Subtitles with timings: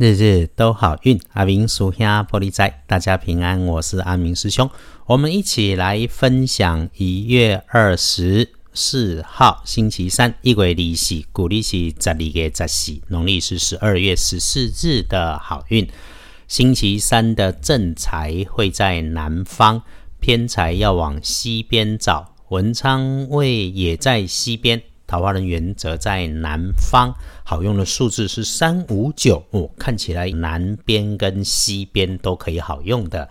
[0.00, 4.70] 日日都好运，阿明属下玻璃仔，大家平安，我是阿明师兄，
[5.04, 15.86] 我们一起来分享一月二十四号星期三，一月利息，古历是十二月十四，农历是十二月十四日的好运。
[16.48, 19.82] 星期三的正财会在南方，
[20.18, 24.80] 偏财要往西边找，文昌位也在西边。
[25.10, 27.12] 桃花人员则在南方，
[27.42, 29.68] 好用的数字是三五九哦。
[29.76, 33.28] 看起来南边跟西边都可以好用的。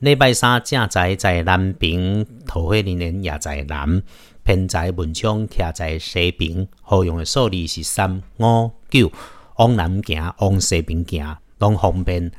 [0.00, 4.02] 礼拜三正宅在南边，桃花人员也在南，
[4.42, 9.10] 偏财文昌徛在西边，好用的数字是三五九。
[9.56, 12.30] 往南行，往西边行，拢方便。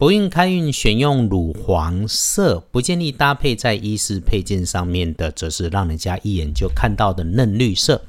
[0.00, 8.00] 不运开运选用乳黄色，不建议搭配在衣饰配件上面的，则是让人家一眼就看到的嫩绿色。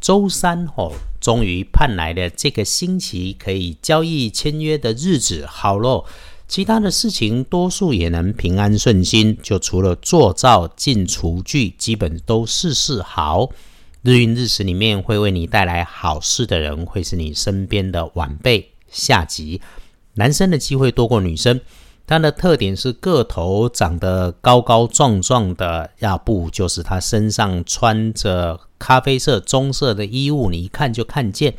[0.00, 6.06] 周三哦，终于盼来了这个星期可以交易签约的日子，好喽。
[6.48, 13.50] 其他的事情多数也能平安顺心，就除了做灶进厨具，基本都事事好。
[14.00, 19.60] 日运日时里面会为你带来好事的人，会是你身边的晚辈下级。
[20.16, 21.60] 男生的机会多过女生，
[22.06, 31.54] 他的特点是个头长得高高壮壮的，要不就是他身上穿着咖啡色、棕色的衣物，你一看就看见。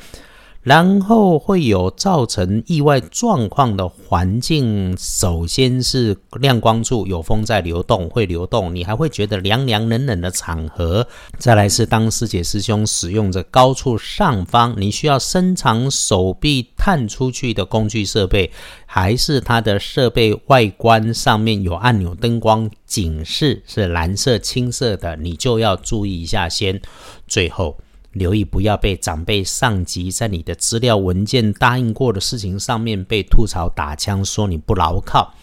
[0.67, 11.07] 然后会有造成意外状况的环境，首先是亮光处有风在流动，会流动，你还会觉得凉凉冷冷的场合。
[11.37, 18.51] 再来是当师姐师兄使用着高处上方，你需要伸长手臂探出去的工具设备，
[18.85, 26.81] 还是它的设备外观上面有按钮、灯光警示是蓝色、青色的，你就要注意一下先。
[27.25, 27.77] 最后。
[28.17, 35.33] 留意不要被长辈、上级在你的资料文件答应过的事情上面被吐槽打枪，说你不牢靠。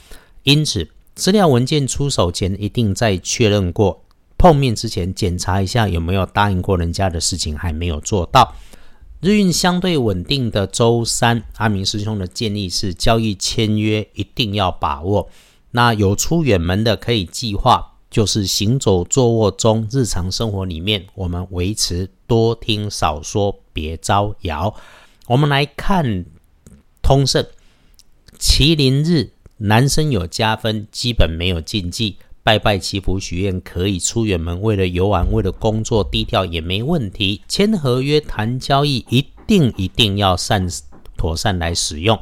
[0.42, 4.04] 因此，资料文件出手前一定再确认过，
[4.36, 8.54] 碰面之前检查一下有没有答应过人家的事情还没有做到。
[9.20, 15.28] 日运相对稳定的周三，阿明师兄的建议是交易签约一定要把握。
[15.70, 17.92] 那有出远门的可以计划。
[18.10, 24.74] 就是行走、坐卧中，日常生活里面，我们维持多听少说，别招摇。
[25.26, 26.24] 我们来看
[27.02, 27.46] 通胜
[28.38, 32.16] 麒麟日，男生有加分，基本没有禁忌。
[32.42, 37.42] 拜拜祈福许愿可以出远门，为了游玩，为了工作，低调也没问题。
[37.48, 40.68] 签合约、谈交易，一定一定要善
[41.16, 42.18] 妥善来使用。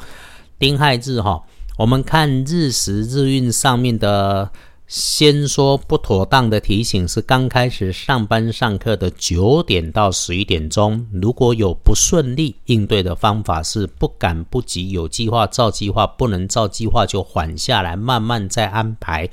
[0.58, 1.42] 丁亥日哈，
[1.76, 4.50] 我们看日时日运上面的。
[4.92, 19.26] 先说不妥当的提醒是刚开始上班上课的九点到十一点钟，如果有不顺利，应对的方法是不赶不急，有计划照计划，不能照计划就缓下来，慢慢再安排。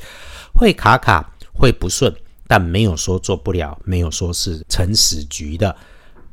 [0.54, 2.16] 会卡卡，会不顺，
[2.48, 5.76] 但没有说做不了，没有说是成死局的。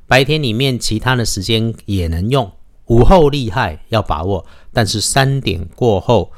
[0.06, 2.48] 白天里面其他的时间也能用，
[2.86, 6.30] 午后厉害要把握，但是三点过后。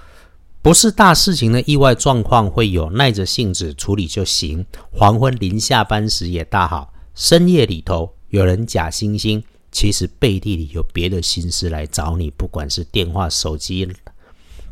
[0.69, 4.67] 不是大事情的意外状况会有，耐着性子处理就行。
[4.93, 9.43] 黄昏临下班时也大好，深夜里头有人假惺惺，
[9.73, 12.31] 其实背地里有别的心思来找你。
[12.33, 13.89] 不管是电话、手机、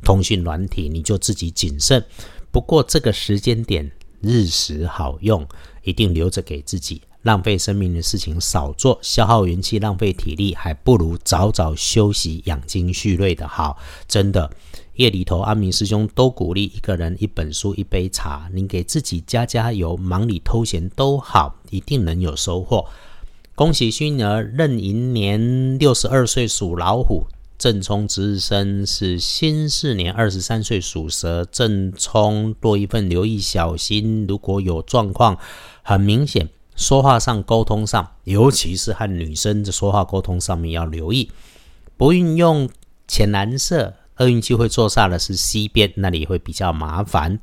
[0.05, 2.05] 通讯软体，你就自己谨慎。
[2.51, 3.91] 不过这个时间点
[4.21, 5.49] 日时好用，
[5.83, 7.01] 一定留着给自己。
[7.23, 13.79] 浪费生命的事情少做，消耗元气、浪费体力，还不如早早休息、养精蓄锐的好。
[14.07, 14.51] 真的。
[14.97, 22.87] 夜里头，阿明师兄都鼓励一个人一本书、一杯茶，你给自己加加油，忙里偷闲都好，一定能有收获。
[23.55, 27.27] 恭喜虚儿壬寅年六十二岁属老虎，
[27.59, 35.39] 正冲值日生是辛巳年二十三岁属蛇，正冲多一份留意小心，如果有状况，
[35.83, 41.31] 很明显，说话上、沟通上，尤其是和女生的说话沟通上面要留意，
[41.99, 42.71] 不运用
[43.07, 43.93] 浅蓝色。
[44.19, 47.39] 厄运机会坐煞的是西边，那里会比较麻烦。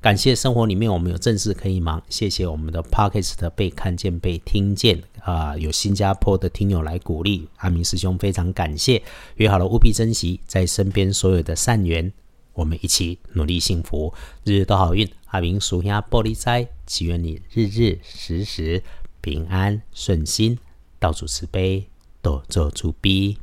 [0.00, 5.56] 感谢生活里面我们有正事可以忙，谢谢我们的 p o c k e t 被看见、被听见啊！
[5.56, 9.02] 有新加坡的听友来鼓励阿明师兄，非常感谢。
[9.36, 12.12] 约好了，务必珍惜在身边所有的善缘，
[12.54, 15.08] 我们一起努力幸福，日日都好运。
[15.26, 18.80] 阿明属下玻璃斋，祈愿你日日时时
[19.20, 20.56] 平安顺心，
[21.00, 21.88] 道主慈悲，
[22.22, 23.36] 多做主逼。